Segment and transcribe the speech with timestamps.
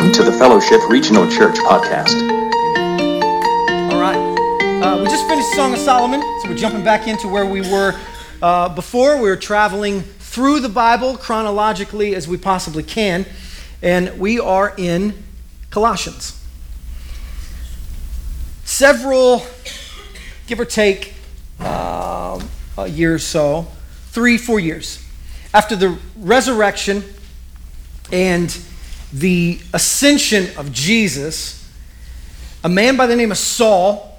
[0.00, 2.14] Welcome to the Fellowship Regional Church podcast.
[3.92, 4.16] All right.
[4.82, 8.00] Uh, we just finished Song of Solomon, so we're jumping back into where we were
[8.40, 9.16] uh, before.
[9.16, 13.26] We were traveling through the Bible chronologically as we possibly can,
[13.82, 15.22] and we are in
[15.68, 16.42] Colossians.
[18.64, 19.44] Several,
[20.46, 21.12] give or take,
[21.58, 22.42] uh,
[22.78, 23.68] a year or so,
[24.12, 25.06] three, four years
[25.52, 27.04] after the resurrection
[28.10, 28.58] and
[29.12, 31.68] the ascension of Jesus,
[32.62, 34.18] a man by the name of Saul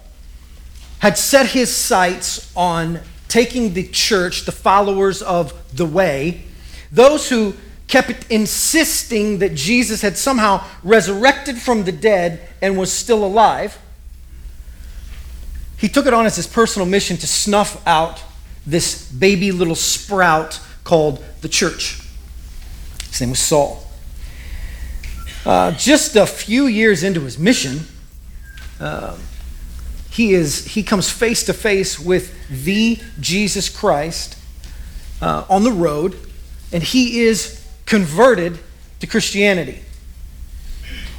[0.99, 6.43] had set his sights on taking the church, the followers of the way,
[6.91, 7.53] those who
[7.87, 13.77] kept insisting that Jesus had somehow resurrected from the dead and was still alive.
[15.77, 18.23] He took it on as his personal mission to snuff out
[18.65, 22.01] this baby little sprout called the church.
[23.09, 23.90] His name was Saul.
[25.45, 27.79] Uh, just a few years into his mission,
[28.79, 29.17] uh,
[30.11, 34.37] he, is, he comes face to face with the Jesus Christ
[35.21, 36.15] uh, on the road,
[36.71, 38.59] and he is converted
[38.99, 39.79] to Christianity.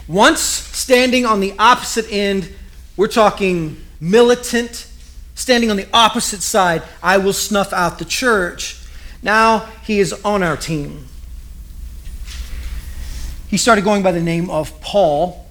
[0.07, 2.49] Once standing on the opposite end,
[2.97, 4.87] we're talking militant,
[5.35, 8.81] standing on the opposite side, I will snuff out the church.
[9.21, 11.09] Now he is on our team
[13.53, 15.47] he started going by the name of Paul,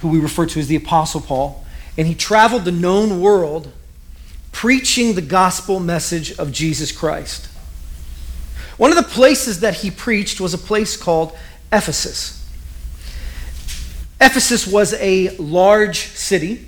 [0.00, 1.62] who we refer to as the Apostle Paul,
[1.98, 3.70] and he traveled the known world
[4.50, 7.48] preaching the gospel message of Jesus Christ.
[8.78, 11.36] One of the places that he preached was a place called
[11.70, 12.50] Ephesus.
[14.18, 16.66] Ephesus was a large city,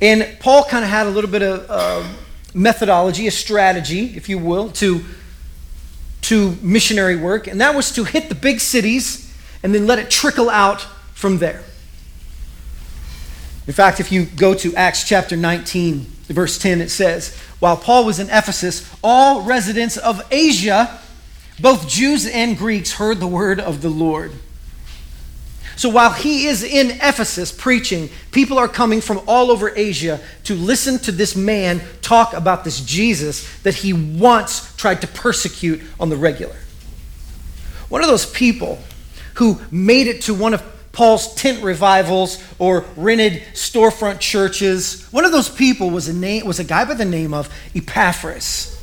[0.00, 2.08] and Paul kind of had a little bit of uh,
[2.54, 5.04] methodology, a strategy, if you will, to
[6.22, 10.10] to missionary work, and that was to hit the big cities and then let it
[10.10, 10.82] trickle out
[11.14, 11.62] from there.
[13.66, 18.06] In fact, if you go to Acts chapter 19, verse 10, it says, While Paul
[18.06, 20.98] was in Ephesus, all residents of Asia,
[21.60, 24.32] both Jews and Greeks, heard the word of the Lord.
[25.78, 30.56] So while he is in Ephesus preaching, people are coming from all over Asia to
[30.56, 36.08] listen to this man talk about this Jesus that he once tried to persecute on
[36.08, 36.56] the regular.
[37.88, 38.80] One of those people
[39.34, 45.30] who made it to one of Paul's tent revivals or rented storefront churches, one of
[45.30, 48.74] those people was a, name, was a guy by the name of Epaphras.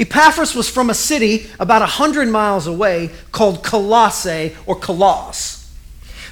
[0.00, 5.55] Epaphras was from a city about 100 miles away called Colossae or Colossus.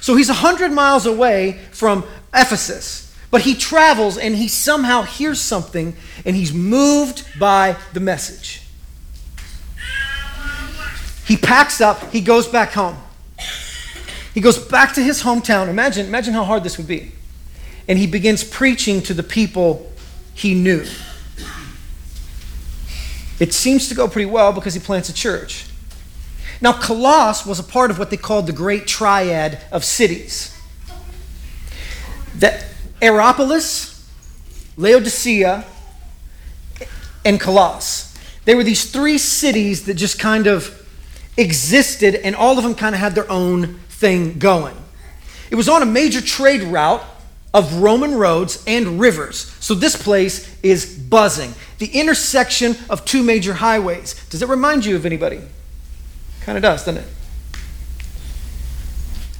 [0.05, 5.95] So he's 100 miles away from Ephesus, but he travels and he somehow hears something
[6.23, 8.61] and he's moved by the message.
[11.25, 12.97] He packs up, he goes back home.
[14.35, 15.69] He goes back to his hometown.
[15.69, 17.11] Imagine, imagine how hard this would be.
[17.87, 19.91] And he begins preaching to the people
[20.35, 20.85] he knew.
[23.39, 25.65] It seems to go pretty well because he plants a church.
[26.61, 30.57] Now, Colossus was a part of what they called the Great Triad of cities.
[32.35, 32.65] That
[33.01, 34.09] Hierapolis,
[34.77, 35.65] Laodicea,
[37.23, 38.17] and Colossus.
[38.45, 40.87] They were these three cities that just kind of
[41.37, 44.75] existed, and all of them kind of had their own thing going.
[45.49, 47.03] It was on a major trade route
[47.53, 49.55] of Roman roads and rivers.
[49.59, 51.53] So this place is buzzing.
[51.79, 54.13] The intersection of two major highways.
[54.29, 55.41] Does it remind you of anybody?
[56.45, 57.09] Kind of does, doesn't it?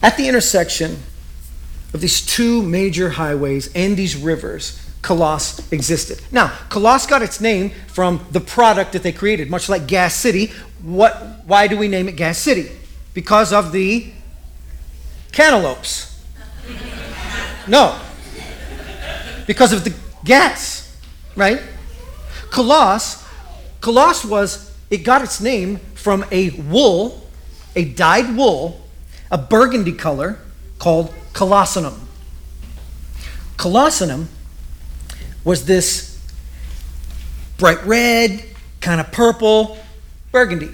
[0.02, 0.98] At the intersection
[1.94, 6.20] of these two major highways and these rivers, Colossus existed.
[6.32, 10.52] Now, Colossus got its name from the product that they created, much like Gas City.
[10.82, 12.72] What, why do we name it Gas City?
[13.14, 14.12] Because of the
[15.32, 16.20] cantaloupes.
[17.68, 18.00] No.
[19.46, 19.94] Because of the
[20.24, 21.00] gas,
[21.36, 21.62] right?
[22.50, 23.24] Colossus,
[23.80, 27.20] Colossus was, it got its name from a wool,
[27.76, 28.80] a dyed wool,
[29.32, 30.38] a burgundy color
[30.78, 32.00] called colossinum.
[33.58, 34.28] Colossinum
[35.44, 36.24] was this
[37.58, 38.46] bright red,
[38.82, 39.80] kind of purple,
[40.32, 40.70] burgundy.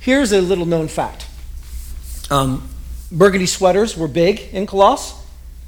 [0.00, 1.26] Here's a little known fact
[2.30, 2.66] um,
[3.12, 5.14] burgundy sweaters were big in Colossus,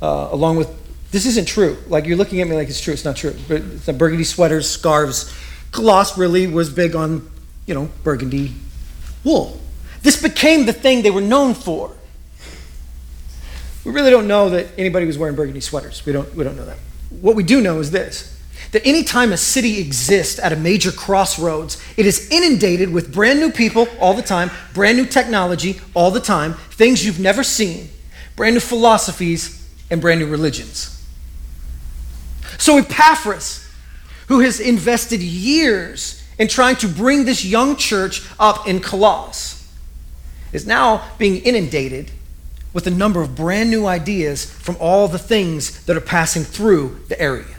[0.00, 0.70] uh, along with
[1.10, 1.76] this isn't true.
[1.88, 2.94] Like you're looking at me like it's true.
[2.94, 3.36] It's not true.
[3.46, 5.34] But the burgundy sweaters, scarves.
[5.70, 7.30] Colossus really was big on,
[7.66, 8.54] you know, burgundy
[9.26, 9.60] wool.
[10.02, 11.92] This became the thing they were known for.
[13.84, 16.06] We really don't know that anybody was wearing burgundy sweaters.
[16.06, 16.78] We don't, we don't know that.
[17.20, 18.32] What we do know is this
[18.72, 23.50] that anytime a city exists at a major crossroads, it is inundated with brand new
[23.50, 27.88] people all the time, brand new technology all the time, things you've never seen,
[28.34, 31.00] brand new philosophies, and brand new religions.
[32.58, 33.66] So Epaphras,
[34.26, 39.56] who has invested years in trying to bring this young church up in Colossus,
[40.52, 42.10] is now being inundated
[42.72, 47.00] with a number of brand new ideas from all the things that are passing through
[47.08, 47.56] the area.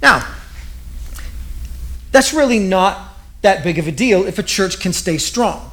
[0.00, 0.26] Now,
[2.10, 5.70] that's really not that big of a deal if a church can stay strong.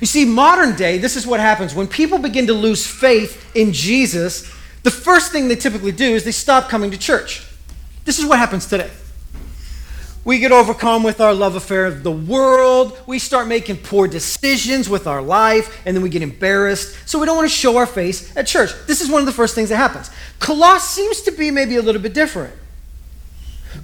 [0.00, 1.74] You see, modern day, this is what happens.
[1.74, 4.50] When people begin to lose faith in Jesus,
[4.82, 7.46] the first thing they typically do is they stop coming to church.
[8.04, 8.90] This is what happens today.
[10.26, 13.00] We get overcome with our love affair of the world.
[13.06, 17.08] We start making poor decisions with our life, and then we get embarrassed.
[17.08, 18.72] So we don't want to show our face at church.
[18.88, 20.10] This is one of the first things that happens.
[20.40, 22.52] Colossus seems to be maybe a little bit different.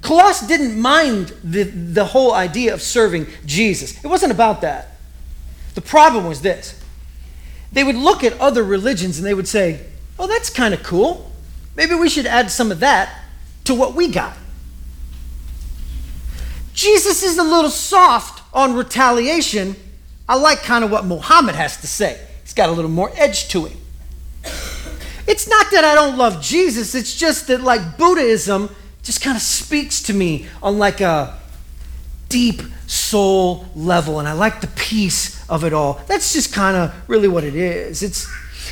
[0.01, 4.97] Colossus didn't mind the, the whole idea of serving Jesus, it wasn't about that.
[5.75, 6.83] The problem was this
[7.71, 9.87] they would look at other religions and they would say,
[10.19, 11.31] oh, that's kind of cool.
[11.77, 13.17] Maybe we should add some of that
[13.65, 14.37] to what we got.
[16.75, 19.77] Jesus is a little soft on retaliation.
[20.29, 22.21] I like kind of what Muhammad has to say.
[22.43, 23.79] He's got a little more edge to him.
[25.27, 28.71] It's not that I don't love Jesus, it's just that, like Buddhism,
[29.03, 31.39] just kind of speaks to me on like a
[32.29, 36.01] deep soul level, and I like the peace of it all.
[36.07, 38.03] That's just kind of really what it is.
[38.03, 38.27] It's,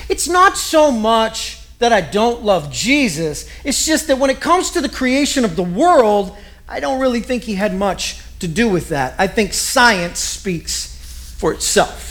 [0.09, 4.71] it's not so much that I don't love Jesus, it's just that when it comes
[4.73, 6.37] to the creation of the world,
[6.71, 9.17] I don't really think he had much to do with that.
[9.19, 12.07] I think science speaks for itself.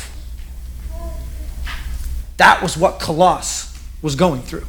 [2.36, 4.66] That was what Colossus was going through.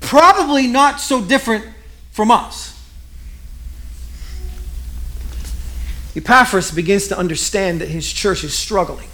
[0.00, 1.66] Probably not so different
[2.10, 2.72] from us.
[6.16, 9.08] Epaphras begins to understand that his church is struggling.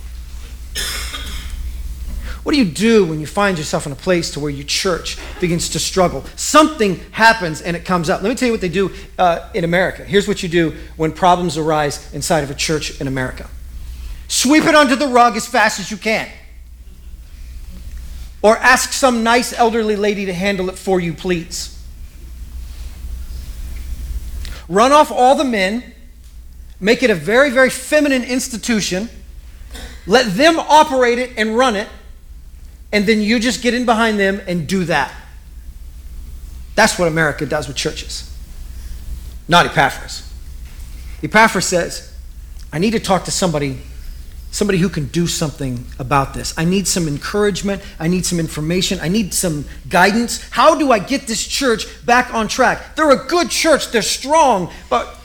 [2.43, 5.19] What do you do when you find yourself in a place to where your church
[5.41, 6.25] begins to struggle?
[6.37, 8.23] Something happens and it comes up.
[8.23, 10.05] Let me tell you what they do uh, in America.
[10.05, 13.49] Here's what you do when problems arise inside of a church in America
[14.29, 16.29] sweep it under the rug as fast as you can.
[18.43, 21.77] Or ask some nice elderly lady to handle it for you, please.
[24.69, 25.83] Run off all the men,
[26.79, 29.11] make it a very, very feminine institution,
[30.07, 31.89] let them operate it and run it
[32.93, 35.13] and then you just get in behind them and do that.
[36.75, 38.27] That's what America does with churches.
[39.49, 40.33] Not Epaphras.
[41.23, 42.15] Epaphras says,
[42.73, 43.79] I need to talk to somebody,
[44.51, 46.55] somebody who can do something about this.
[46.57, 47.83] I need some encouragement.
[47.99, 48.99] I need some information.
[49.01, 50.49] I need some guidance.
[50.51, 52.97] How do I get this church back on track?
[52.97, 55.20] They're a good church, they're strong, but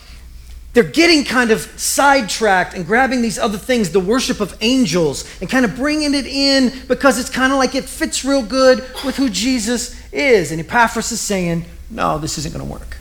[0.76, 5.50] they're getting kind of sidetracked and grabbing these other things, the worship of angels, and
[5.50, 9.16] kind of bringing it in because it's kind of like it fits real good with
[9.16, 10.52] who Jesus is.
[10.52, 12.98] And Epaphras is saying, no, this isn't going to work.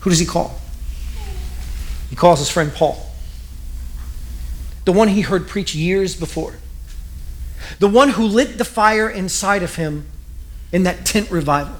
[0.00, 0.58] Who does he call?
[2.10, 3.10] He calls his friend Paul,
[4.86, 6.54] the one he heard preach years before,
[7.78, 10.08] the one who lit the fire inside of him
[10.72, 11.76] in that tent revival.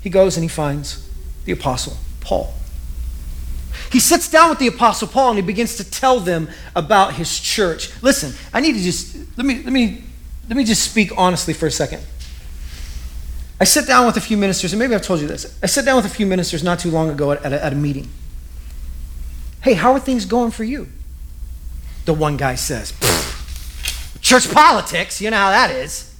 [0.00, 1.10] He goes and he finds
[1.44, 2.54] the apostle Paul.
[3.90, 7.38] He sits down with the Apostle Paul and he begins to tell them about his
[7.38, 7.90] church.
[8.02, 10.02] Listen, I need to just let me let me
[10.48, 12.02] let me just speak honestly for a second.
[13.60, 15.58] I sit down with a few ministers, and maybe I've told you this.
[15.62, 17.72] I sat down with a few ministers not too long ago at, at, a, at
[17.72, 18.08] a meeting.
[19.62, 20.88] Hey, how are things going for you?
[22.04, 22.92] The one guy says,
[24.20, 26.14] Church politics, you know how that is.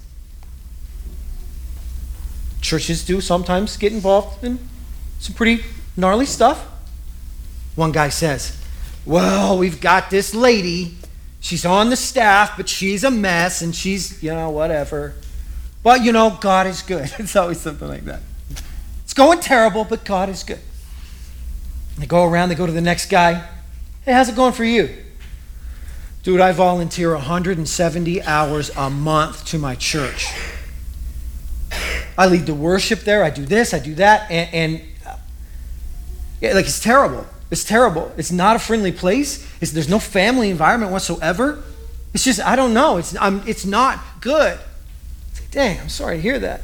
[2.59, 4.59] Churches do sometimes get involved in
[5.19, 5.63] some pretty
[5.95, 6.65] gnarly stuff.
[7.77, 8.59] One guy says,
[9.05, 10.97] Well, we've got this lady.
[11.39, 15.13] She's on the staff, but she's a mess and she's, you know, whatever.
[15.83, 17.13] But, you know, God is good.
[17.19, 18.21] It's always something like that.
[19.03, 20.59] It's going terrible, but God is good.
[21.99, 23.47] They go around, they go to the next guy.
[24.03, 24.89] Hey, how's it going for you?
[26.23, 30.27] Dude, I volunteer 170 hours a month to my church.
[32.17, 33.23] I lead the worship there.
[33.23, 34.81] I do this, I do that, and, and
[36.41, 37.27] yeah, like it's terrible.
[37.49, 38.11] It's terrible.
[38.17, 39.47] It's not a friendly place.
[39.61, 41.63] It's, there's no family environment whatsoever.
[42.13, 42.97] It's just, I don't know.
[42.97, 44.59] It's, I'm, it's not good.
[45.35, 46.61] Like, Dang, I'm sorry to hear that.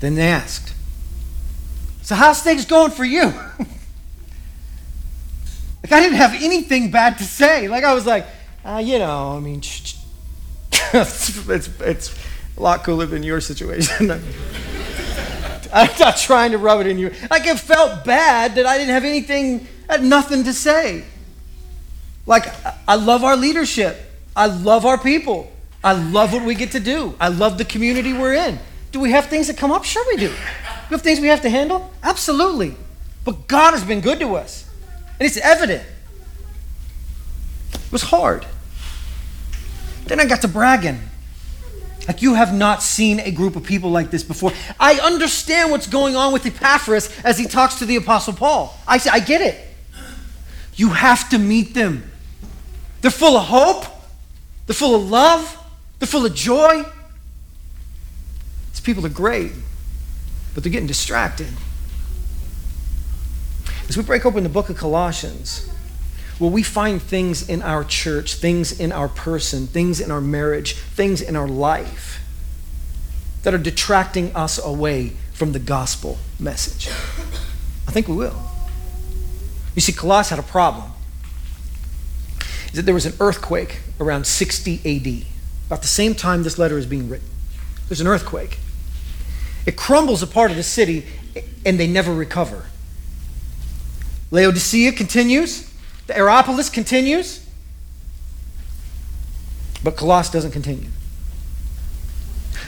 [0.00, 0.74] Then they asked,
[2.02, 3.22] So, how's things going for you?
[5.82, 7.68] like, I didn't have anything bad to say.
[7.68, 8.26] Like, I was like,
[8.64, 9.58] uh, you know, I mean,
[10.92, 12.18] it's, it's, it's,
[12.56, 14.08] A lot cooler than your situation.
[15.74, 17.12] I'm not trying to rub it in you.
[17.30, 21.04] Like it felt bad that I didn't have anything, had nothing to say.
[22.26, 22.44] Like
[22.86, 23.96] I love our leadership.
[24.36, 25.50] I love our people.
[25.82, 27.14] I love what we get to do.
[27.18, 28.58] I love the community we're in.
[28.92, 29.84] Do we have things that come up?
[29.84, 30.28] Sure we do.
[30.28, 30.34] Do
[30.90, 31.90] we have things we have to handle?
[32.02, 32.76] Absolutely.
[33.24, 34.68] But God has been good to us.
[35.18, 35.82] And it's evident.
[37.72, 38.46] It was hard.
[40.04, 41.00] Then I got to bragging.
[42.08, 44.52] Like, you have not seen a group of people like this before.
[44.80, 48.76] I understand what's going on with Epaphras as he talks to the Apostle Paul.
[48.88, 49.58] I, I get it.
[50.74, 52.10] You have to meet them.
[53.02, 53.84] They're full of hope,
[54.66, 55.58] they're full of love,
[55.98, 56.84] they're full of joy.
[58.70, 59.52] These people are great,
[60.54, 61.48] but they're getting distracted.
[63.88, 65.68] As we break open the book of Colossians,
[66.38, 70.74] will we find things in our church, things in our person, things in our marriage,
[70.74, 72.20] things in our life
[73.42, 76.88] that are detracting us away from the gospel message?
[77.86, 78.40] I think we will.
[79.74, 80.90] You see, Colossus had a problem.
[82.66, 85.26] Is that there was an earthquake around 60 AD,
[85.66, 87.28] about the same time this letter is being written.
[87.88, 88.58] There's an earthquake.
[89.66, 91.06] It crumbles a part of the city,
[91.64, 92.66] and they never recover.
[94.30, 95.71] Laodicea continues.
[96.06, 97.46] The Hierapolis continues.
[99.82, 100.88] But Colossus doesn't continue.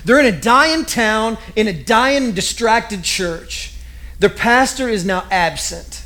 [0.04, 3.72] They're in a dying town, in a dying, distracted church.
[4.18, 6.04] Their pastor is now absent.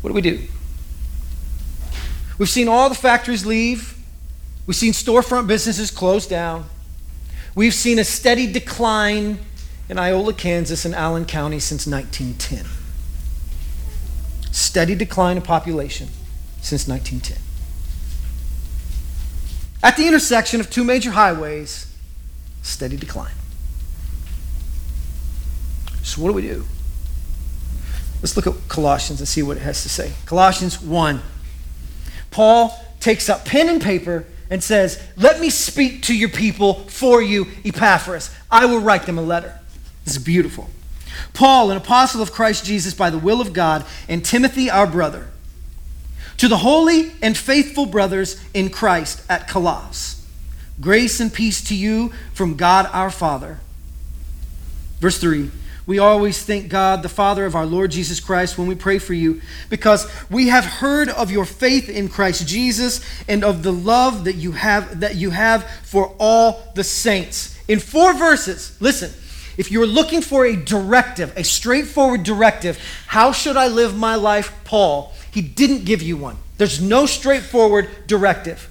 [0.00, 0.42] What do we do?
[2.38, 3.98] We've seen all the factories leave.
[4.66, 6.66] We've seen storefront businesses close down.
[7.54, 9.38] We've seen a steady decline
[9.88, 12.85] in Iola, Kansas, and Allen County since 1910
[14.56, 16.08] steady decline of population
[16.62, 17.36] since 1910.
[19.82, 21.94] At the intersection of two major highways,
[22.62, 23.34] steady decline.
[26.02, 26.64] So, what do we do?
[28.22, 30.12] Let's look at Colossians and see what it has to say.
[30.24, 31.20] Colossians 1.
[32.30, 37.20] Paul takes up pen and paper and says, Let me speak to your people for
[37.20, 38.34] you, Epaphras.
[38.50, 39.58] I will write them a letter.
[40.04, 40.70] This is beautiful.
[41.32, 45.28] Paul, an apostle of Christ Jesus by the will of God, and Timothy, our brother,
[46.38, 50.26] to the holy and faithful brothers in Christ at Colossus,
[50.80, 53.58] grace and peace to you from God our Father.
[55.00, 55.50] Verse 3
[55.86, 59.14] We always thank God, the Father of our Lord Jesus Christ, when we pray for
[59.14, 64.24] you, because we have heard of your faith in Christ Jesus and of the love
[64.24, 67.58] that you have that you have for all the saints.
[67.68, 69.12] In four verses, listen.
[69.56, 74.52] If you're looking for a directive, a straightforward directive, how should I live my life,
[74.64, 75.12] Paul?
[75.30, 76.36] He didn't give you one.
[76.58, 78.68] There's no straightforward directive.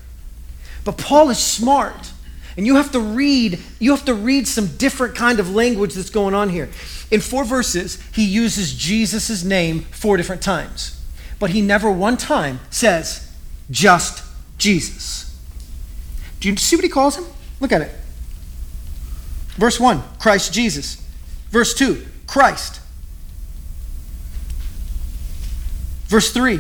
[0.83, 2.11] But Paul is smart.
[2.57, 6.09] And you have to read, you have to read some different kind of language that's
[6.09, 6.69] going on here.
[7.11, 11.01] In four verses, he uses Jesus' name four different times.
[11.37, 13.31] But he never one time says,
[13.69, 14.23] just
[14.57, 15.35] Jesus.
[16.39, 17.25] Do you see what he calls him?
[17.59, 17.91] Look at it.
[19.55, 21.01] Verse 1, Christ Jesus.
[21.49, 22.81] Verse 2, Christ.
[26.07, 26.59] Verse 3,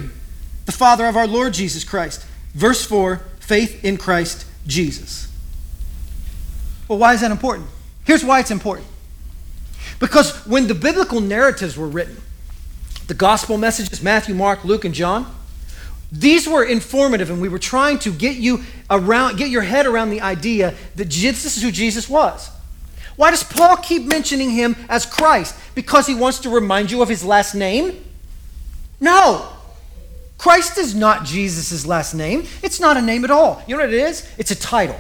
[0.65, 2.25] the Father of our Lord Jesus Christ.
[2.53, 5.31] Verse 4, faith in Christ Jesus.
[6.87, 7.67] Well, why is that important?
[8.05, 8.87] Here's why it's important.
[9.99, 12.21] Because when the biblical narratives were written,
[13.07, 15.33] the gospel messages, Matthew, Mark, Luke, and John,
[16.11, 20.09] these were informative, and we were trying to get you around, get your head around
[20.09, 22.49] the idea that this is who Jesus was.
[23.15, 25.55] Why does Paul keep mentioning him as Christ?
[25.73, 28.03] Because he wants to remind you of his last name?
[28.99, 29.47] No.
[30.37, 32.45] Christ is not Jesus' last name.
[32.61, 33.63] It's not a name at all.
[33.67, 34.29] You know what it is?
[34.37, 34.99] It's a title,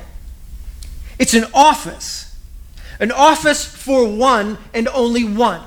[1.19, 2.23] it's an office.
[2.97, 5.61] An office for one and only one.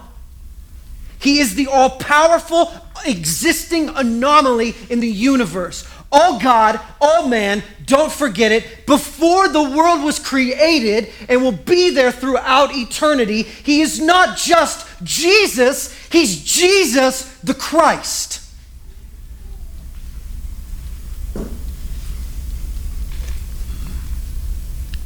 [1.21, 2.73] He is the all powerful,
[3.05, 10.03] existing anomaly in the universe all God, all man, don't forget it, before the world
[10.03, 17.37] was created and will be there throughout eternity, he is not just Jesus, he's Jesus
[17.39, 18.41] the Christ.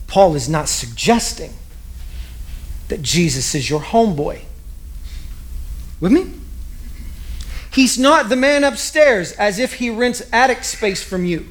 [0.07, 1.55] Paul is not suggesting
[2.89, 4.43] that Jesus is your homeboy.
[6.01, 6.42] With me?
[7.73, 11.47] He's not the man upstairs as if he rents attic space from you.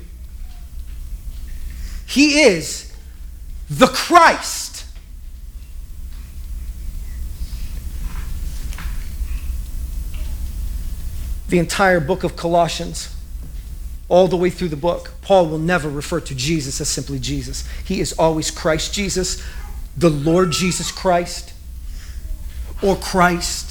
[2.05, 2.93] He is
[3.69, 4.85] the Christ.
[11.49, 13.15] The entire book of Colossians,
[14.07, 17.67] all the way through the book, Paul will never refer to Jesus as simply Jesus.
[17.83, 19.43] He is always Christ Jesus,
[19.97, 21.53] the Lord Jesus Christ
[22.81, 23.70] or Christ.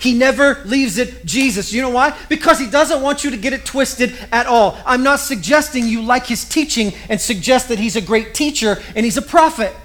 [0.00, 1.72] He never leaves it Jesus.
[1.72, 2.16] You know why?
[2.30, 4.78] Because he doesn't want you to get it twisted at all.
[4.86, 9.04] I'm not suggesting you like his teaching and suggest that he's a great teacher and
[9.04, 9.76] he's a prophet.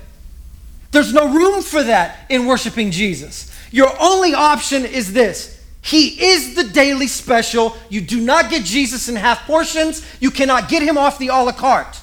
[0.92, 3.54] There's no room for that in worshiping Jesus.
[3.72, 7.76] Your only option is this He is the daily special.
[7.90, 11.44] You do not get Jesus in half portions, you cannot get him off the a
[11.44, 12.00] la carte.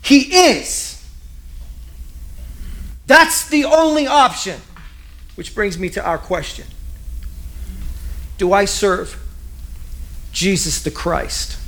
[0.00, 1.06] He is.
[3.06, 4.58] That's the only option.
[5.34, 6.66] Which brings me to our question
[8.38, 9.20] Do I serve
[10.32, 11.58] Jesus the Christ?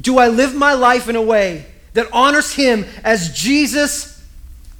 [0.00, 4.22] Do I live my life in a way that honors him as Jesus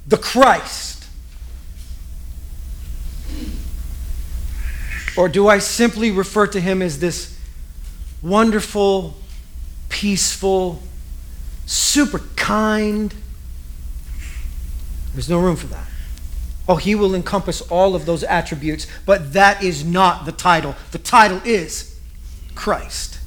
[0.07, 1.07] the Christ?
[5.17, 7.37] Or do I simply refer to him as this
[8.21, 9.15] wonderful,
[9.89, 10.83] peaceful,
[11.65, 13.13] super kind?
[15.13, 15.87] There's no room for that.
[16.67, 20.75] Oh, he will encompass all of those attributes, but that is not the title.
[20.91, 21.99] The title is
[22.55, 23.19] Christ.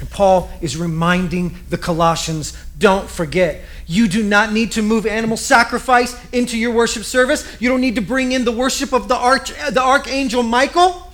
[0.00, 5.36] And Paul is reminding the Colossians don't forget, you do not need to move animal
[5.36, 7.46] sacrifice into your worship service.
[7.60, 11.12] You don't need to bring in the worship of the, arch, the archangel Michael.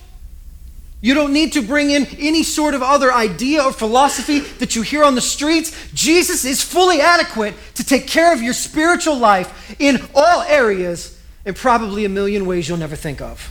[1.01, 4.83] You don't need to bring in any sort of other idea or philosophy that you
[4.83, 5.75] hear on the streets.
[5.93, 11.55] Jesus is fully adequate to take care of your spiritual life in all areas and
[11.55, 13.49] probably a million ways you'll never think of.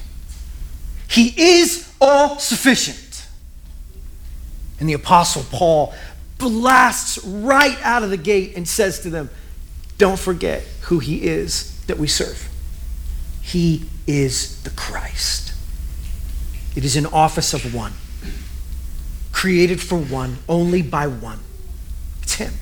[1.09, 3.27] He is all sufficient.
[4.79, 5.93] And the Apostle Paul
[6.39, 9.29] blasts right out of the gate and says to them,
[9.99, 12.49] Don't forget who he is that we serve.
[13.43, 15.50] He is the Christ.
[16.77, 17.93] It is an office of one,
[19.33, 21.41] created for one, only by one.
[22.23, 22.55] It's Him.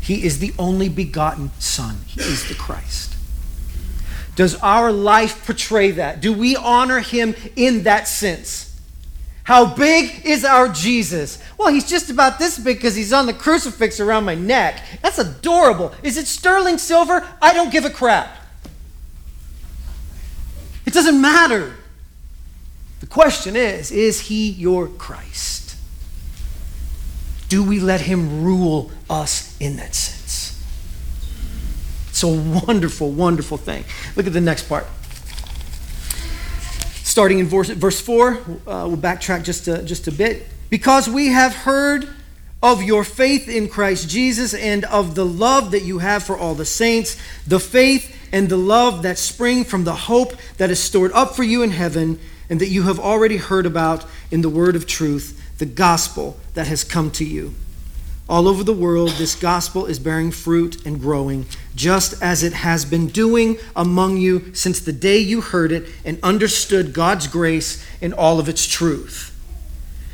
[0.00, 3.16] He is the only begotten Son, He is the Christ.
[4.34, 6.20] Does our life portray that?
[6.20, 8.68] Do we honor Him in that sense?
[9.44, 11.42] How big is our Jesus?
[11.58, 14.80] Well, he's just about this big because he's on the crucifix around my neck.
[15.02, 15.92] That's adorable.
[16.02, 17.26] Is it sterling silver?
[17.40, 18.36] I don't give a crap.
[20.86, 21.74] It doesn't matter.
[23.02, 25.76] The question is is he your Christ?
[27.48, 30.64] Do we let him rule us in that sense?
[32.10, 33.84] It's a wonderful, wonderful thing.
[34.14, 34.86] Look at the next part.
[37.02, 38.36] Starting in verse, verse 4, uh,
[38.86, 40.46] we'll backtrack just a, just a bit.
[40.70, 42.08] Because we have heard
[42.62, 46.54] of your faith in Christ Jesus and of the love that you have for all
[46.54, 47.16] the saints,
[47.48, 51.42] the faith and the love that spring from the hope that is stored up for
[51.42, 52.20] you in heaven
[52.52, 56.66] and that you have already heard about in the word of truth, the gospel that
[56.66, 57.54] has come to you.
[58.28, 62.84] All over the world, this gospel is bearing fruit and growing, just as it has
[62.84, 68.12] been doing among you since the day you heard it and understood God's grace in
[68.12, 69.34] all of its truth.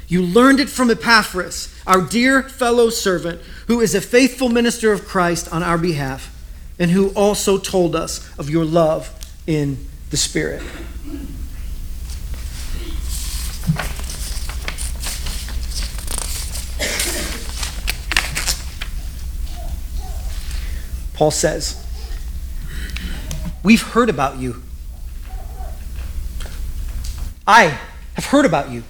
[0.06, 5.08] You learned it from Epaphras, our dear fellow servant, who is a faithful minister of
[5.08, 6.32] Christ on our behalf,
[6.78, 9.12] and who also told us of your love
[9.44, 10.62] in the Spirit.
[21.18, 21.84] Paul says,
[23.64, 24.62] We've heard about you.
[27.44, 27.76] I
[28.14, 28.84] have heard about you.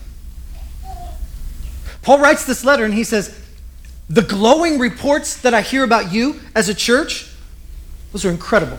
[2.02, 3.34] Paul writes this letter and he says,
[4.10, 7.32] The glowing reports that I hear about you as a church,
[8.12, 8.78] those are incredible.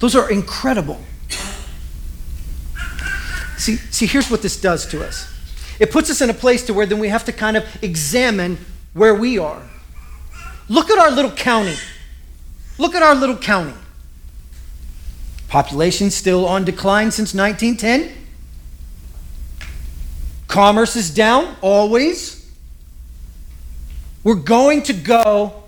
[0.00, 1.00] Those are incredible.
[3.56, 5.32] See, see, here's what this does to us.
[5.78, 8.58] It puts us in a place to where then we have to kind of examine
[8.94, 9.62] where we are.
[10.68, 11.76] Look at our little county.
[12.76, 13.74] Look at our little county.
[15.48, 18.14] Population still on decline since 1910.
[20.46, 22.50] Commerce is down always.
[24.22, 25.64] We're going to go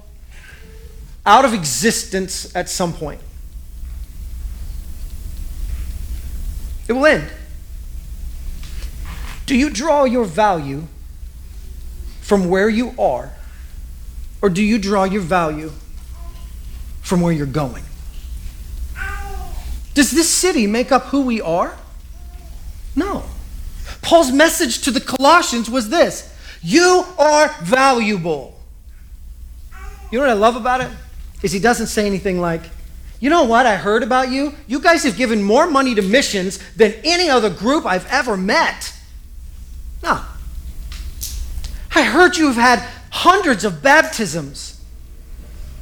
[1.24, 3.20] out of existence at some point.
[6.88, 7.30] It will end.
[9.46, 10.86] Do you draw your value
[12.20, 13.32] from where you are
[14.42, 15.72] or do you draw your value
[17.02, 17.84] from where you're going?
[19.94, 21.76] Does this city make up who we are?
[22.94, 23.24] No.
[24.02, 28.58] Paul's message to the Colossians was this You are valuable.
[30.10, 30.90] You know what I love about it?
[31.42, 32.62] Is he doesn't say anything like,
[33.20, 34.54] you know what I heard about you?
[34.66, 38.94] You guys have given more money to missions than any other group I've ever met.
[40.02, 40.22] No.
[41.94, 44.80] I heard you have had hundreds of baptisms.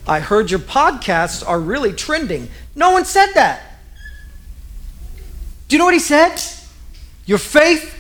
[0.07, 2.49] I heard your podcasts are really trending.
[2.75, 3.63] No one said that.
[5.69, 6.41] Do you know what he said?
[7.27, 7.95] Your faith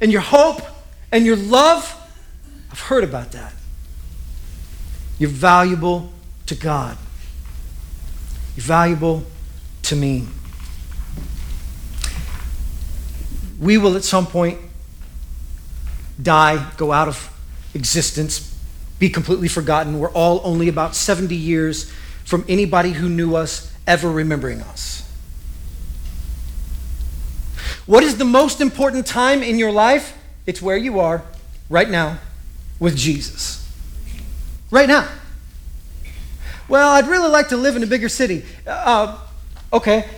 [0.00, 0.60] and your hope
[1.10, 1.94] and your love,
[2.70, 3.54] I've heard about that.
[5.18, 6.12] You're valuable
[6.44, 6.98] to God.
[8.54, 9.24] You're valuable
[9.84, 10.26] to me.
[13.58, 14.58] We will at some point
[16.22, 17.32] die, go out of
[17.72, 18.55] existence,
[18.98, 19.98] be completely forgotten.
[19.98, 21.90] We're all only about 70 years
[22.24, 25.02] from anybody who knew us ever remembering us.
[27.86, 30.16] What is the most important time in your life?
[30.44, 31.22] It's where you are
[31.68, 32.18] right now
[32.80, 33.64] with Jesus.
[34.70, 35.08] Right now.
[36.68, 38.44] Well, I'd really like to live in a bigger city.
[38.66, 39.18] Uh,
[39.72, 40.08] okay.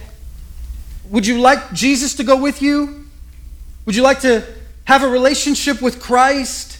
[1.10, 3.06] Would you like Jesus to go with you?
[3.84, 4.44] Would you like to
[4.84, 6.77] have a relationship with Christ?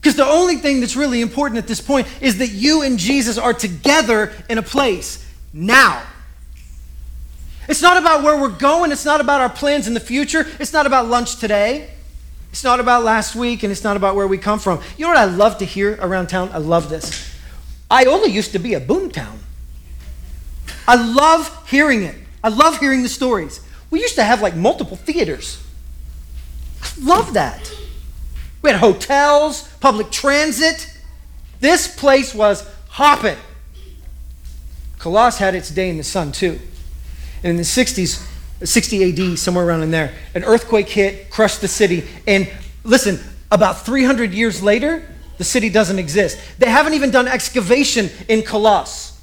[0.00, 3.36] Because the only thing that's really important at this point is that you and Jesus
[3.36, 6.02] are together in a place now.
[7.68, 8.92] It's not about where we're going.
[8.92, 10.46] It's not about our plans in the future.
[10.58, 11.90] It's not about lunch today.
[12.50, 14.80] It's not about last week, and it's not about where we come from.
[14.96, 16.50] You know what I love to hear around town?
[16.52, 17.32] I love this.
[17.90, 19.36] I only used to be a boomtown.
[20.88, 22.16] I love hearing it.
[22.42, 23.60] I love hearing the stories.
[23.90, 25.62] We used to have like multiple theaters.
[26.82, 27.69] I love that.
[28.62, 30.92] We had hotels, public transit.
[31.60, 33.36] This place was hopping.
[34.98, 36.58] Colossus had its day in the sun too.
[37.42, 38.26] And in the 60s,
[38.62, 42.06] 60 AD, somewhere around in there, an earthquake hit, crushed the city.
[42.26, 42.50] And
[42.84, 43.18] listen,
[43.50, 45.06] about 300 years later,
[45.38, 46.38] the city doesn't exist.
[46.58, 49.18] They haven't even done excavation in Colossus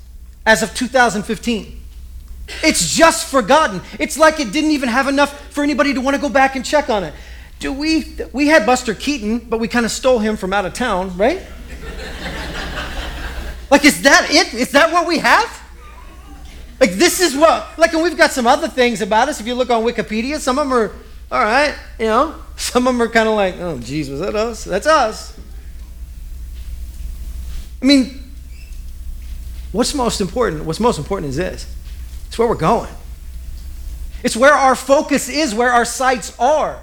[0.48, 1.80] as of 2015.
[2.64, 3.82] It's just forgotten.
[4.00, 6.66] It's like it didn't even have enough for anybody to want to go back and
[6.66, 7.14] check on it.
[7.60, 10.74] Do we we had Buster Keaton, but we kind of stole him from out of
[10.74, 11.42] town, right?
[13.72, 14.54] like is that it?
[14.54, 15.64] Is that what we have?
[16.80, 19.40] Like this is what like and we've got some other things about us.
[19.40, 20.92] If you look on Wikipedia, some of them are
[21.32, 22.36] all right, you know.
[22.58, 24.64] Some of them are kind of like, oh, geez, was that us?
[24.64, 25.38] That's us.
[27.82, 28.24] I mean,
[29.72, 30.66] what's most important?
[30.66, 31.68] What's most important is this
[32.28, 32.92] it's where we're going,
[34.24, 36.82] it's where our focus is, where our sights are.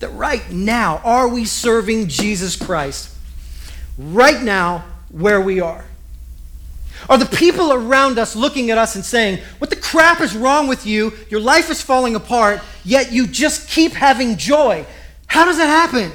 [0.00, 3.14] That right now, are we serving Jesus Christ?
[3.96, 5.84] Right now, where we are.
[7.08, 10.66] Are the people around us looking at us and saying, What the crap is wrong
[10.66, 11.12] with you?
[11.30, 14.86] Your life is falling apart, yet you just keep having joy.
[15.26, 16.12] How does that happen?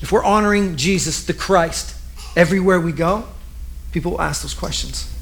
[0.00, 1.96] If we're honoring Jesus, the Christ,
[2.36, 3.24] everywhere we go,
[3.92, 5.12] people will ask those questions.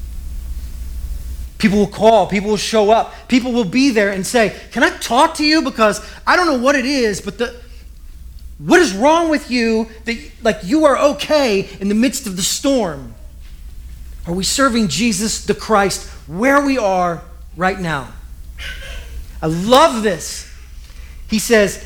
[1.57, 4.89] People will call, people will show up, people will be there and say, Can I
[4.97, 5.61] talk to you?
[5.61, 7.59] Because I don't know what it is, but the,
[8.59, 12.41] what is wrong with you that like you are okay in the midst of the
[12.41, 13.13] storm?
[14.25, 17.23] Are we serving Jesus the Christ where we are
[17.55, 18.13] right now?
[19.41, 20.51] I love this.
[21.29, 21.85] He says,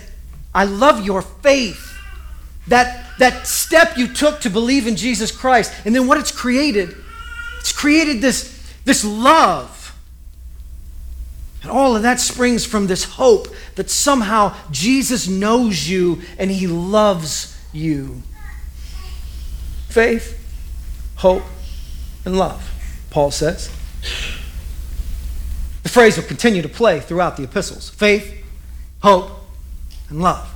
[0.53, 1.87] I love your faith.
[2.67, 5.73] That, that step you took to believe in Jesus Christ.
[5.83, 6.95] And then what it's created,
[7.59, 9.95] it's created this, this love.
[11.61, 16.67] And all of that springs from this hope that somehow Jesus knows you and he
[16.67, 18.23] loves you.
[19.89, 20.39] Faith,
[21.17, 21.43] hope,
[22.25, 22.71] and love,
[23.11, 23.69] Paul says.
[25.83, 28.43] The phrase will continue to play throughout the epistles faith,
[29.01, 29.31] hope,
[30.09, 30.47] and love.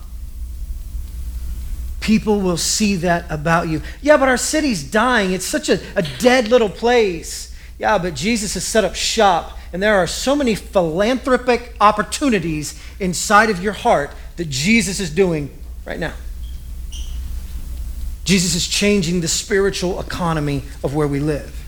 [1.99, 3.81] People will see that about you.
[4.01, 5.33] Yeah, but our city's dying.
[5.33, 7.54] It's such a, a dead little place.
[7.77, 13.49] Yeah, but Jesus has set up shop, and there are so many philanthropic opportunities inside
[13.49, 15.49] of your heart that Jesus is doing
[15.85, 16.13] right now.
[18.23, 21.63] Jesus is changing the spiritual economy of where we live.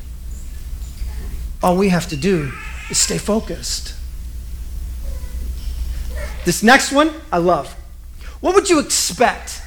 [1.61, 2.51] All we have to do
[2.89, 3.93] is stay focused.
[6.45, 7.73] This next one, I love.
[8.39, 9.61] What would you expect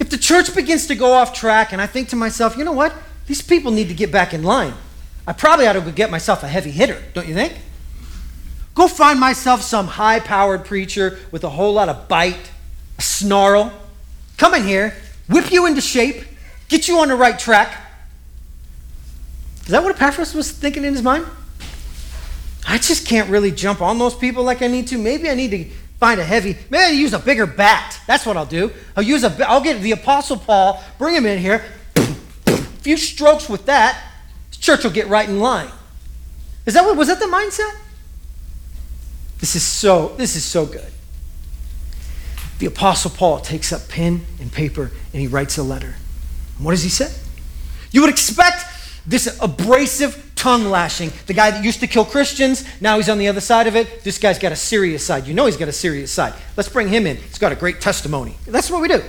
[0.00, 2.72] if the church begins to go off track and I think to myself, you know
[2.72, 2.94] what?
[3.26, 4.74] These people need to get back in line.
[5.26, 7.54] I probably ought to go get myself a heavy hitter, don't you think?
[8.74, 12.50] Go find myself some high powered preacher with a whole lot of bite,
[12.98, 13.72] a snarl.
[14.36, 14.94] Come in here,
[15.28, 16.24] whip you into shape,
[16.68, 17.80] get you on the right track.
[19.62, 21.26] Is that what Epaphras was thinking in his mind?
[22.66, 24.98] I just can't really jump on those people like I need to.
[24.98, 25.64] Maybe I need to
[26.00, 27.98] find a heavy, maybe I use a bigger bat.
[28.06, 28.72] That's what I'll do.
[28.96, 31.64] I'll use a, I'll get the Apostle Paul, bring him in here,
[31.96, 33.98] a few strokes with that,
[34.64, 35.70] church will get right in line.
[36.66, 37.76] Is that what, was that the mindset?
[39.38, 40.90] This is so, this is so good.
[42.58, 45.96] the Apostle Paul takes up pen and paper and he writes a letter.
[46.56, 47.12] And what does he say?
[47.90, 48.64] You would expect
[49.06, 51.12] this abrasive tongue lashing.
[51.26, 54.02] The guy that used to kill Christians, now he's on the other side of it.
[54.02, 55.26] This guy's got a serious side.
[55.26, 56.32] You know he's got a serious side.
[56.56, 57.16] Let's bring him in.
[57.18, 58.36] He's got a great testimony.
[58.46, 59.02] That's what we do.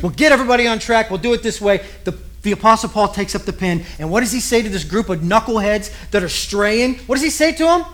[0.00, 1.10] We'll get everybody on track.
[1.10, 1.84] We'll do it this way.
[2.04, 4.84] The, the Apostle Paul takes up the pen, and what does he say to this
[4.84, 6.96] group of knuckleheads that are straying?
[7.00, 7.84] What does he say to them?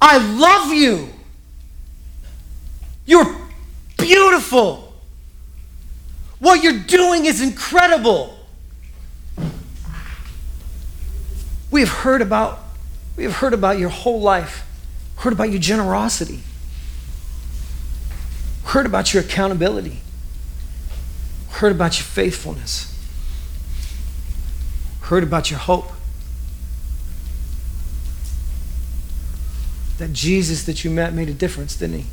[0.00, 1.08] I love you.
[3.06, 3.36] You're
[3.96, 4.92] beautiful.
[6.40, 8.36] What you're doing is incredible.
[11.70, 12.58] We have heard about
[13.16, 14.66] we have heard about your whole life.
[15.16, 16.40] Heard about your generosity.
[18.64, 20.01] Heard about your accountability.
[21.52, 22.88] Heard about your faithfulness.
[25.02, 25.92] Heard about your hope.
[29.98, 32.06] That Jesus that you met made a difference, didn't he?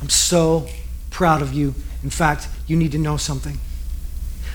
[0.00, 0.68] I'm so
[1.10, 1.74] proud of you.
[2.04, 3.58] In fact, you need to know something.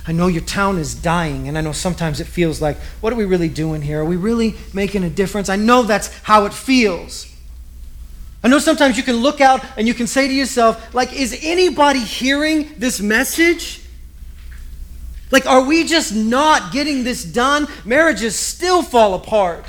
[0.08, 3.16] I know your town is dying, and I know sometimes it feels like, what are
[3.16, 4.02] we really doing here?
[4.02, 5.50] Are we really making a difference?
[5.50, 7.33] I know that's how it feels.
[8.44, 11.40] I know sometimes you can look out and you can say to yourself, like, is
[11.42, 13.82] anybody hearing this message?
[15.32, 17.68] Like, are we just not getting this done?
[17.86, 19.66] Marriages still fall apart.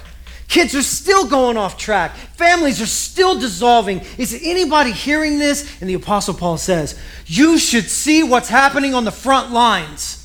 [0.48, 2.14] Kids are still going off track.
[2.36, 4.02] Families are still dissolving.
[4.18, 5.80] Is anybody hearing this?
[5.80, 10.20] And the Apostle Paul says, You should see what's happening on the front lines.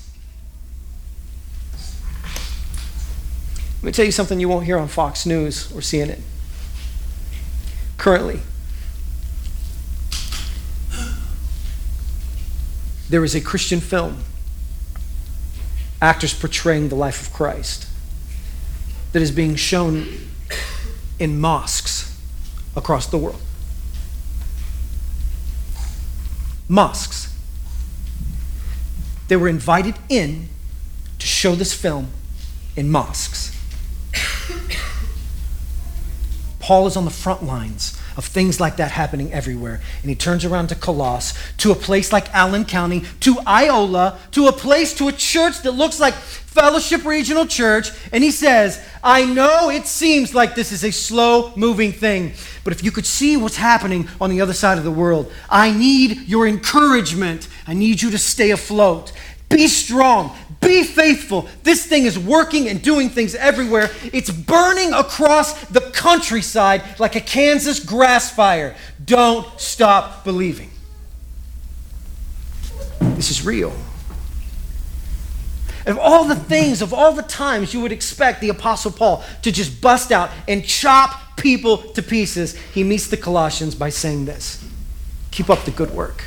[3.77, 6.19] Let me tell you something you won't hear on Fox News or CNN.
[7.99, 8.39] Currently,
[13.09, 14.23] there is a Christian film,
[16.01, 17.87] actors portraying the life of Christ,
[19.11, 20.07] that is being shown
[21.19, 22.17] in mosques
[22.73, 23.41] across the world.
[26.69, 27.35] Mosques.
[29.27, 30.47] They were invited in
[31.19, 32.11] to show this film
[32.77, 33.48] in mosques.
[36.69, 39.81] Paul is on the front lines of things like that happening everywhere.
[40.03, 44.45] And he turns around to Colossus, to a place like Allen County, to Iola, to
[44.45, 47.89] a place, to a church that looks like Fellowship Regional Church.
[48.13, 52.71] And he says, I know it seems like this is a slow moving thing, but
[52.71, 56.27] if you could see what's happening on the other side of the world, I need
[56.27, 57.47] your encouragement.
[57.65, 59.11] I need you to stay afloat.
[59.49, 60.37] Be strong.
[60.61, 61.47] Be faithful.
[61.63, 63.89] This thing is working and doing things everywhere.
[64.11, 68.75] It's burning across the countryside like a Kansas grass fire.
[69.03, 70.69] Don't stop believing.
[72.99, 73.73] This is real.
[75.85, 79.51] Of all the things, of all the times you would expect the Apostle Paul to
[79.51, 84.63] just bust out and chop people to pieces, he meets the Colossians by saying this
[85.31, 86.23] Keep up the good work.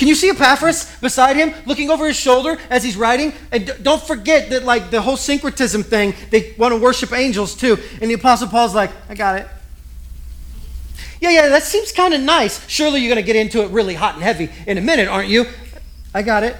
[0.00, 3.34] Can you see Epaphras beside him, looking over his shoulder as he's writing?
[3.52, 7.76] And don't forget that, like, the whole syncretism thing, they want to worship angels too.
[8.00, 9.46] And the Apostle Paul's like, I got it.
[11.20, 12.66] Yeah, yeah, that seems kind of nice.
[12.66, 15.28] Surely you're going to get into it really hot and heavy in a minute, aren't
[15.28, 15.44] you?
[16.14, 16.56] I got it.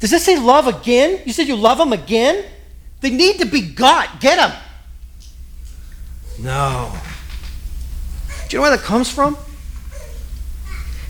[0.00, 1.20] Does this say love again?
[1.26, 2.46] You said you love them again?
[3.02, 4.22] They need to be got.
[4.22, 4.58] Get them.
[6.38, 6.98] No.
[8.48, 9.36] Do you know where that comes from?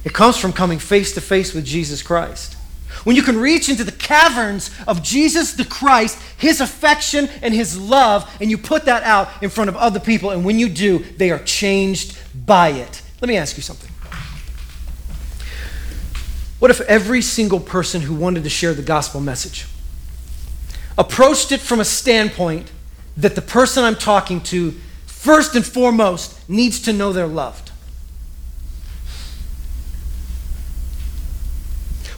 [0.06, 2.54] It comes from coming face to face with Jesus Christ.
[3.02, 7.76] When you can reach into the caverns of Jesus the Christ, his affection and his
[7.76, 11.00] love, and you put that out in front of other people, and when you do,
[11.00, 12.16] they are changed
[12.46, 13.02] by it.
[13.20, 13.90] Let me ask you something.
[16.60, 19.66] What if every single person who wanted to share the gospel message
[20.96, 22.70] approached it from a standpoint
[23.16, 24.70] that the person I'm talking to,
[25.06, 27.72] first and foremost, needs to know they're loved?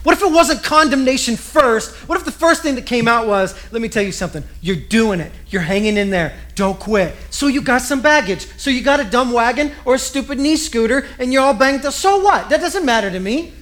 [0.03, 1.93] What if it wasn't condemnation first?
[2.07, 4.75] What if the first thing that came out was, let me tell you something, you're
[4.75, 7.15] doing it, you're hanging in there, don't quit.
[7.29, 8.47] So you got some baggage.
[8.57, 11.85] So you got a dumb wagon or a stupid knee scooter and you're all banged
[11.85, 11.93] up.
[11.93, 12.49] So what?
[12.49, 13.53] That doesn't matter to me.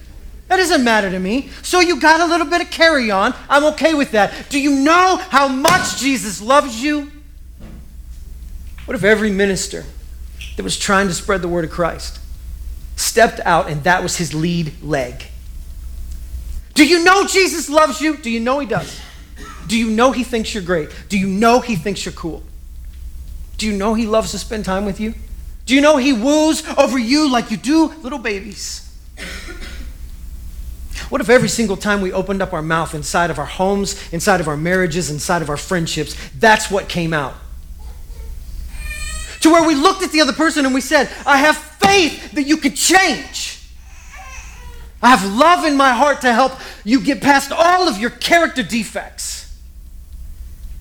[0.46, 1.50] That doesn't matter to me.
[1.62, 3.34] So you got a little bit of carry on.
[3.48, 4.48] I'm okay with that.
[4.48, 7.10] Do you know how much Jesus loves you?
[8.86, 9.84] What if every minister
[10.56, 12.18] that was trying to spread the word of Christ
[12.96, 15.24] stepped out and that was his lead leg?
[16.78, 18.16] Do you know Jesus loves you?
[18.16, 19.00] Do you know he does?
[19.66, 20.90] Do you know he thinks you're great?
[21.08, 22.44] Do you know he thinks you're cool?
[23.56, 25.14] Do you know he loves to spend time with you?
[25.66, 28.96] Do you know he woos over you like you do little babies?
[31.08, 34.40] What if every single time we opened up our mouth inside of our homes, inside
[34.40, 37.34] of our marriages, inside of our friendships, that's what came out?
[39.40, 42.44] To where we looked at the other person and we said, I have faith that
[42.44, 43.47] you could change.
[45.02, 46.52] I have love in my heart to help
[46.84, 49.56] you get past all of your character defects.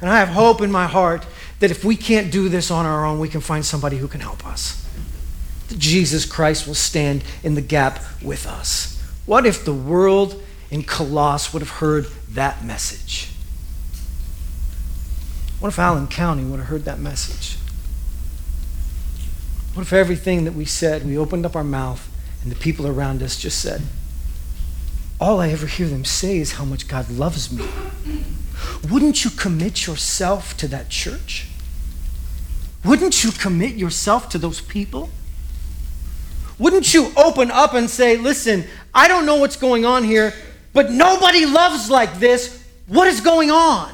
[0.02, 1.26] And I have hope in my heart
[1.60, 4.22] that if we can't do this on our own, we can find somebody who can
[4.22, 4.84] help us.
[5.70, 9.02] That Jesus Christ will stand in the gap with us.
[9.26, 13.30] What if the world in Colossus would have heard that message?
[15.60, 17.58] What if Allen County would have heard that message?
[19.74, 22.10] What if everything that we said, we opened up our mouth
[22.42, 23.82] and the people around us just said,
[25.20, 27.66] all I ever hear them say is how much God loves me.
[28.90, 31.48] Wouldn't you commit yourself to that church?
[32.86, 35.10] Wouldn't you commit yourself to those people?
[36.60, 40.34] Wouldn't you open up and say, listen, I don't know what's going on here,
[40.74, 42.64] but nobody loves like this.
[42.88, 43.94] What is going on?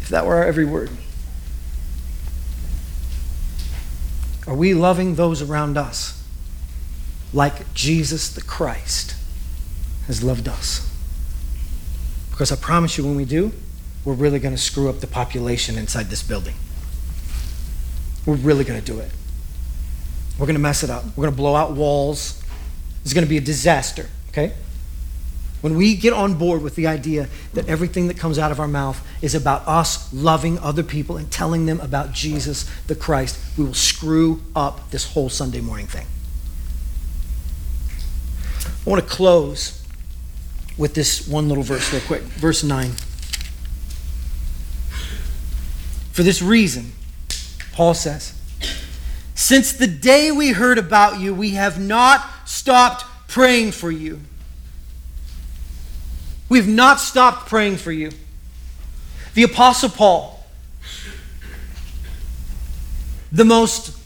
[0.00, 0.90] If that were our every word.
[4.46, 6.22] Are we loving those around us
[7.32, 9.16] like Jesus the Christ
[10.06, 10.90] has loved us?
[12.30, 13.52] Because I promise you, when we do,
[14.04, 16.54] we're really going to screw up the population inside this building.
[18.26, 19.10] We're really going to do it.
[20.38, 21.04] We're going to mess it up.
[21.04, 22.42] We're going to blow out walls.
[23.02, 24.52] It's going to be a disaster, okay?
[25.64, 28.68] When we get on board with the idea that everything that comes out of our
[28.68, 33.64] mouth is about us loving other people and telling them about Jesus the Christ, we
[33.64, 36.06] will screw up this whole Sunday morning thing.
[38.86, 39.82] I want to close
[40.76, 42.20] with this one little verse, real quick.
[42.24, 42.90] Verse 9.
[46.12, 46.92] For this reason,
[47.72, 48.34] Paul says,
[49.34, 54.20] since the day we heard about you, we have not stopped praying for you.
[56.54, 58.12] We've not stopped praying for you.
[59.34, 60.46] The Apostle Paul,
[63.32, 63.98] the most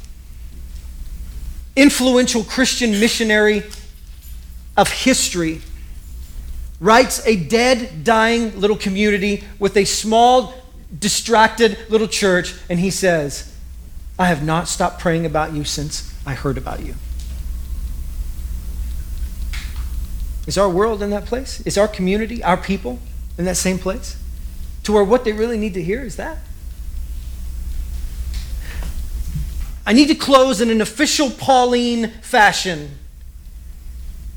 [1.76, 3.64] influential Christian missionary
[4.78, 5.60] of history,
[6.80, 10.54] writes a dead, dying little community with a small,
[10.98, 13.54] distracted little church, and he says,
[14.18, 16.94] I have not stopped praying about you since I heard about you.
[20.48, 21.60] Is our world in that place?
[21.66, 22.98] Is our community, our people
[23.36, 24.16] in that same place?
[24.84, 26.38] To where what they really need to hear is that?
[29.84, 32.98] I need to close in an official Pauline fashion,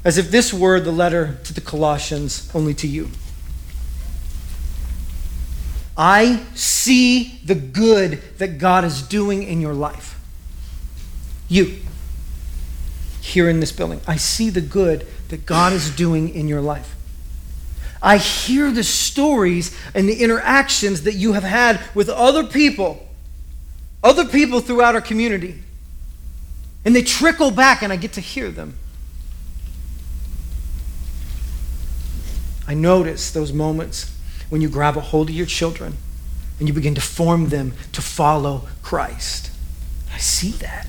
[0.03, 3.09] as if this were the letter to the Colossians, only to you.
[5.97, 10.19] I see the good that God is doing in your life.
[11.47, 11.77] You,
[13.21, 16.95] here in this building, I see the good that God is doing in your life.
[18.01, 23.07] I hear the stories and the interactions that you have had with other people,
[24.03, 25.61] other people throughout our community.
[26.83, 28.77] And they trickle back, and I get to hear them.
[32.67, 34.11] I notice those moments
[34.49, 35.97] when you grab a hold of your children
[36.59, 39.51] and you begin to form them to follow Christ.
[40.13, 40.87] I see that.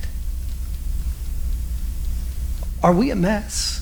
[2.83, 3.82] Are we a mess?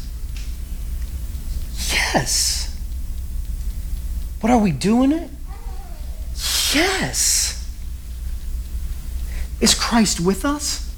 [2.12, 2.76] Yes.
[4.40, 5.30] What are we doing it?
[6.74, 7.56] Yes.
[9.60, 10.92] Is Christ with us?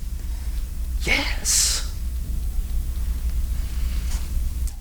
[1.03, 1.92] Yes.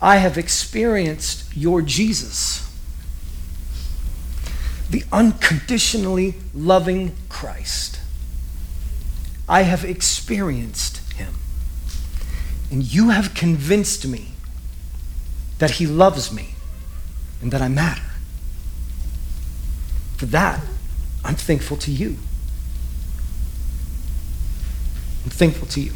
[0.00, 2.68] I have experienced your Jesus,
[4.90, 8.00] the unconditionally loving Christ.
[9.48, 11.34] I have experienced him.
[12.70, 14.31] And you have convinced me
[15.62, 16.56] that He loves me
[17.40, 18.02] and that I matter.
[20.16, 20.60] For that,
[21.24, 22.16] I'm thankful to you.
[25.22, 25.92] I'm thankful to you.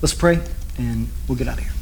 [0.00, 0.38] Let's pray
[0.78, 1.72] and we'll get out of here.